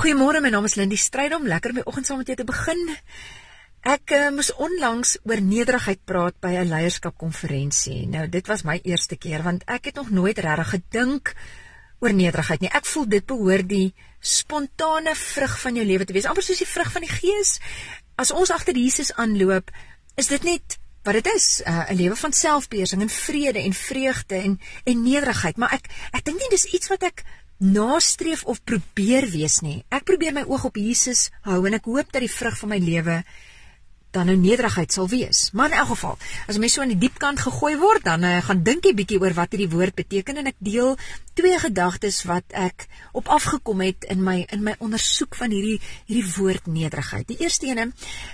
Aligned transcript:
Goeiemôre, 0.00 0.40
my 0.40 0.48
naam 0.48 0.64
is 0.64 0.78
Lindie 0.80 0.96
Strydom. 0.96 1.44
Lekker 1.44 1.74
om 1.74 1.78
die 1.82 1.82
oggend 1.90 2.06
saam 2.08 2.22
met 2.22 2.30
jou 2.30 2.34
te 2.38 2.44
begin. 2.48 2.78
Ek 3.84 4.14
uh, 4.16 4.30
moes 4.32 4.48
onlangs 4.56 5.10
oor 5.28 5.42
nederigheid 5.44 6.00
praat 6.08 6.38
by 6.40 6.54
'n 6.56 6.70
leierskapkonferensie. 6.70 8.06
Nou, 8.08 8.22
dit 8.32 8.46
was 8.48 8.64
my 8.64 8.78
eerste 8.80 9.18
keer 9.20 9.44
want 9.44 9.66
ek 9.68 9.90
het 9.90 10.00
nog 10.00 10.08
nooit 10.08 10.40
regtig 10.40 10.70
gedink 10.72 11.34
oor 12.00 12.16
nederigheid 12.16 12.64
nie. 12.64 12.70
Ek 12.72 12.88
voel 12.88 13.10
dit 13.12 13.26
behoort 13.26 13.68
die 13.68 13.92
spontane 14.24 15.12
vrug 15.12 15.58
van 15.66 15.76
jou 15.76 15.84
lewe 15.84 16.08
te 16.08 16.16
wees, 16.16 16.24
amper 16.24 16.48
soos 16.48 16.64
die 16.64 16.72
vrug 16.72 16.92
van 16.96 17.04
die 17.04 17.12
Gees. 17.12 17.60
As 18.16 18.32
ons 18.32 18.50
agter 18.56 18.72
Jesus 18.72 19.12
aanloop, 19.12 19.68
is 20.16 20.32
dit 20.32 20.48
net 20.48 20.80
wat 21.04 21.20
dit 21.20 21.28
is, 21.34 21.60
uh, 21.66 21.92
'n 21.92 22.00
lewe 22.00 22.16
van 22.16 22.32
selfbeheersing 22.32 23.04
en 23.04 23.12
vrede 23.12 23.60
en 23.60 23.76
vreugde 23.76 24.40
en 24.40 24.60
en 24.84 25.02
nederigheid, 25.02 25.60
maar 25.60 25.76
ek 25.76 25.92
ek 26.16 26.24
dink 26.24 26.40
nie 26.40 26.56
dis 26.56 26.72
iets 26.72 26.88
wat 26.88 27.04
ek 27.04 27.24
nastreef 27.60 28.42
of 28.48 28.62
probeer 28.64 29.28
wees 29.30 29.60
nie. 29.60 29.82
Ek 29.92 30.06
probeer 30.08 30.32
my 30.32 30.46
oog 30.48 30.70
op 30.70 30.80
Jesus 30.80 31.28
hou 31.44 31.60
en 31.68 31.76
ek 31.76 31.88
hoop 31.88 32.08
dat 32.12 32.24
die 32.24 32.32
vrug 32.32 32.56
van 32.62 32.72
my 32.72 32.80
lewe 32.80 33.20
dan 34.14 34.26
nou 34.26 34.36
nederigheid 34.36 34.92
sal 34.92 35.08
wees. 35.08 35.50
Maar 35.52 35.70
in 35.70 35.78
elk 35.78 35.92
geval, 35.92 36.16
as 36.50 36.58
mens 36.58 36.74
so 36.74 36.82
aan 36.82 36.92
die 36.94 36.98
diep 36.98 37.18
kant 37.22 37.40
gegooi 37.40 37.76
word, 37.78 38.04
dan 38.04 38.24
uh, 38.26 38.38
gaan 38.46 38.62
dink 38.66 38.86
jy 38.86 38.94
bietjie 38.98 39.20
oor 39.22 39.34
wat 39.38 39.54
hierdie 39.54 39.70
woord 39.70 39.94
beteken 39.98 40.40
en 40.42 40.50
ek 40.50 40.58
deel 40.58 40.96
twee 41.38 41.58
gedagtes 41.62 42.22
wat 42.28 42.56
ek 42.58 42.86
op 43.16 43.30
afgekom 43.30 43.80
het 43.84 44.04
in 44.12 44.24
my 44.26 44.40
in 44.52 44.64
my 44.66 44.74
ondersoek 44.82 45.38
van 45.38 45.54
hierdie 45.54 45.78
hierdie 46.10 46.26
woord 46.34 46.66
nederigheid. 46.66 47.28
Die 47.30 47.38
eerste 47.46 47.70
ene 47.70 47.90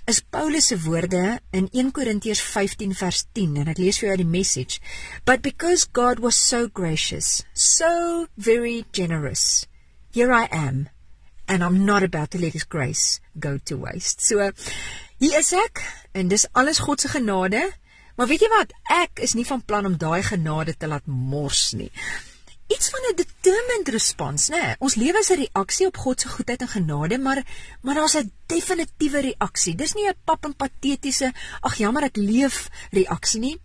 is 0.08 0.22
Paulus 0.24 0.72
se 0.72 0.80
woorde 0.86 1.38
in 1.52 1.68
1 1.72 1.92
Korintiërs 1.96 2.42
15 2.42 2.96
vers 2.96 3.22
10 3.36 3.62
en 3.62 3.72
ek 3.74 3.80
lees 3.82 4.00
vir 4.00 4.08
jou 4.08 4.16
uit 4.16 4.24
die 4.24 4.32
message. 4.38 4.80
But 5.28 5.44
because 5.44 5.86
God 5.92 6.24
was 6.24 6.40
so 6.40 6.66
gracious, 6.72 7.44
so 7.52 8.26
very 8.36 8.84
generous, 8.92 9.66
here 10.12 10.32
I 10.32 10.48
am 10.50 10.88
and 11.46 11.62
I'm 11.62 11.84
not 11.84 12.02
about 12.02 12.32
to 12.32 12.38
let 12.38 12.52
his 12.52 12.64
grace 12.64 13.20
go 13.38 13.58
to 13.66 13.76
waste. 13.76 14.20
So 14.20 14.50
Hier 15.16 15.38
is 15.40 15.48
ek 15.56 15.80
en 16.12 16.28
dis 16.28 16.42
alles 16.52 16.82
God 16.84 17.00
se 17.00 17.08
genade. 17.08 17.62
Maar 18.20 18.28
weet 18.28 18.42
jy 18.44 18.48
wat? 18.52 18.72
Ek 18.92 19.22
is 19.24 19.32
nie 19.36 19.46
van 19.48 19.62
plan 19.64 19.88
om 19.88 19.94
daai 19.96 20.20
genade 20.24 20.74
te 20.76 20.88
laat 20.90 21.08
mors 21.08 21.70
nie. 21.72 21.88
Iets 22.68 22.90
van 22.92 23.00
'n 23.08 23.16
determined 23.16 23.88
response, 23.88 24.52
né? 24.52 24.74
Ons 24.78 24.96
lewe 25.00 25.18
is 25.18 25.30
'n 25.30 25.40
reaksie 25.40 25.86
op 25.86 25.96
God 25.96 26.20
se 26.20 26.28
goedheid 26.28 26.60
en 26.60 26.68
genade, 26.68 27.18
maar 27.18 27.40
maar 27.82 27.94
daar's 27.94 28.16
'n 28.16 28.32
definitiewe 28.46 29.20
reaksie. 29.20 29.74
Dis 29.74 29.94
nie 29.94 30.08
'n 30.08 30.20
pap 30.24 30.44
en 30.44 30.56
patetiese, 30.56 31.32
ag 31.60 31.76
jammer 31.76 32.02
ek 32.02 32.16
leef 32.16 32.68
reaksie 32.90 33.40
nie. 33.40 33.60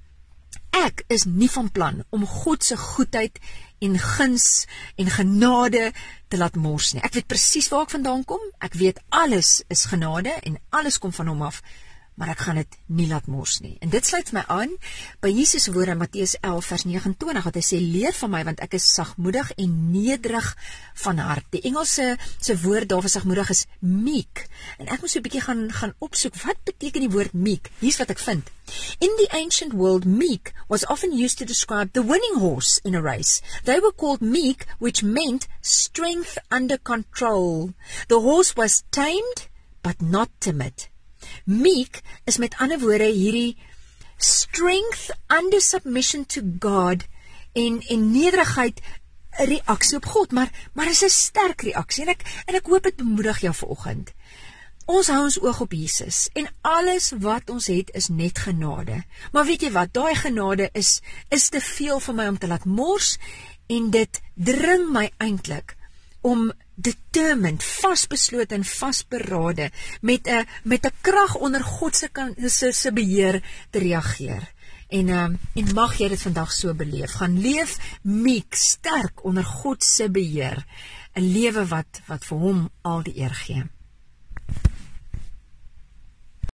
Ek 0.72 1.04
is 1.12 1.26
nie 1.28 1.50
van 1.52 1.68
plan 1.72 2.04
om 2.16 2.24
God 2.26 2.64
se 2.64 2.78
goedheid 2.80 3.40
en 3.84 3.98
guns 4.00 4.66
en 4.96 5.10
genade 5.12 5.92
te 6.28 6.38
laat 6.40 6.56
mors 6.56 6.94
nie. 6.94 7.04
Ek 7.04 7.18
weet 7.18 7.28
presies 7.28 7.68
waar 7.72 7.88
ek 7.88 7.96
vandaan 7.98 8.24
kom. 8.30 8.44
Ek 8.64 8.78
weet 8.80 9.02
alles 9.10 9.60
is 9.68 9.88
genade 9.92 10.32
en 10.48 10.60
alles 10.70 11.00
kom 11.02 11.12
van 11.14 11.28
hom 11.34 11.44
af 11.50 11.60
maar 12.22 12.36
ek 12.36 12.44
gaan 12.46 12.60
dit 12.60 12.76
nie 12.94 13.08
laat 13.10 13.26
mors 13.26 13.56
nie. 13.66 13.80
En 13.82 13.90
dit 13.90 14.06
sluit 14.06 14.28
my 14.36 14.44
aan 14.54 14.76
by 15.26 15.32
Jesus 15.34 15.64
se 15.66 15.72
woorde 15.74 15.96
in 15.96 15.98
Matteus 15.98 16.36
11 16.38 16.68
vers 16.70 16.84
29 16.86 17.48
wat 17.48 17.56
hy 17.58 17.64
sê 17.66 17.80
leer 17.82 18.14
van 18.14 18.30
my 18.30 18.42
want 18.46 18.62
ek 18.62 18.76
is 18.78 18.86
sagmoedig 18.94 19.50
en 19.64 19.72
nederig 19.90 20.50
van 21.02 21.18
hart. 21.18 21.48
Die 21.56 21.64
Engelse 21.66 22.12
se 22.38 22.56
woord 22.62 22.92
daar 22.92 23.02
vir 23.02 23.14
sagmoedig 23.16 23.50
is 23.56 23.64
meek. 23.80 24.44
En 24.78 24.92
ek 24.94 25.02
moet 25.02 25.10
so 25.10 25.18
'n 25.18 25.26
bietjie 25.26 25.42
gaan 25.48 25.64
gaan 25.74 25.96
opsoek 25.98 26.38
wat 26.46 26.62
beteken 26.70 27.08
die 27.08 27.10
woord 27.10 27.34
meek. 27.34 27.72
Hier's 27.82 27.98
wat 27.98 28.14
ek 28.14 28.22
vind. 28.22 28.54
In 29.00 29.10
the 29.18 29.28
ancient 29.34 29.74
world 29.74 30.06
meek 30.06 30.54
was 30.70 30.86
often 30.86 31.18
used 31.18 31.40
to 31.40 31.46
describe 31.46 31.90
the 31.94 32.06
winning 32.06 32.38
horse 32.38 32.80
in 32.84 32.94
a 32.94 33.02
race. 33.02 33.42
They 33.64 33.80
were 33.82 33.96
called 33.98 34.22
meek 34.22 34.68
which 34.78 35.02
meant 35.02 35.48
strength 35.62 36.38
under 36.52 36.78
control. 36.78 37.74
The 38.10 38.22
horse 38.22 38.54
was 38.56 38.84
tamed 38.92 39.50
but 39.82 40.02
not 40.02 40.30
timid. 40.40 40.91
Meek 41.46 42.02
is 42.26 42.38
met 42.38 42.56
ander 42.58 42.80
woorde 42.80 43.12
hierdie 43.12 43.58
strength 44.18 45.10
under 45.28 45.62
submission 45.62 46.26
to 46.26 46.42
God 46.60 47.06
en 47.54 47.82
en 47.82 48.12
nederigheid 48.12 48.82
'n 49.40 49.46
reaksie 49.46 49.98
op 49.98 50.06
God, 50.06 50.32
maar 50.32 50.70
maar 50.74 50.90
is 50.90 51.04
'n 51.04 51.10
sterk 51.10 51.62
reaksie 51.62 52.04
en 52.04 52.10
ek 52.10 52.44
en 52.46 52.56
ek 52.56 52.66
hoop 52.66 52.84
dit 52.84 52.96
bemoedig 52.96 53.40
jou 53.40 53.54
vanoggend. 53.54 54.14
Ons 54.86 55.08
hou 55.08 55.24
ons 55.24 55.40
oog 55.40 55.60
op 55.62 55.72
Jesus 55.72 56.30
en 56.34 56.48
alles 56.62 57.12
wat 57.20 57.50
ons 57.50 57.68
het 57.68 57.90
is 57.94 58.08
net 58.08 58.38
genade. 58.38 59.04
Maar 59.32 59.46
weet 59.46 59.62
jy 59.62 59.72
wat? 59.72 59.94
Daai 59.94 60.16
genade 60.16 60.70
is 60.74 61.02
is 61.30 61.50
te 61.50 61.62
veel 61.62 62.00
vir 62.00 62.16
my 62.16 62.28
om 62.28 62.38
te 62.38 62.48
laat 62.48 62.66
mors 62.66 63.18
en 63.68 63.90
dit 63.90 64.22
dring 64.36 64.90
my 64.92 65.12
eintlik 65.18 65.76
om 66.22 66.52
determined, 66.76 67.64
vasbeslote 67.64 68.56
en 68.56 68.66
vasberade 68.66 69.72
met 70.02 70.28
'n 70.28 70.48
met 70.64 70.86
'n 70.86 70.94
krag 71.02 71.36
onder 71.36 71.64
God 71.64 71.96
se 71.96 72.10
se 72.48 72.72
se 72.72 72.94
beheer 72.94 73.44
te 73.70 73.80
reageer. 73.80 74.52
En 74.88 75.10
um, 75.10 75.40
en 75.54 75.74
mag 75.74 75.98
jy 75.98 76.08
dit 76.08 76.22
vandag 76.22 76.52
so 76.52 76.74
beleef. 76.74 77.12
Gaan 77.12 77.40
leef 77.40 77.78
meek, 78.02 78.56
sterk 78.56 79.24
onder 79.24 79.44
God 79.44 79.84
se 79.84 80.10
beheer. 80.12 80.66
'n 81.14 81.32
Lewe 81.32 81.66
wat 81.68 82.02
wat 82.08 82.26
vir 82.26 82.38
hom 82.38 82.70
al 82.82 83.04
die 83.04 83.18
eer 83.18 83.34
gee. 83.34 83.64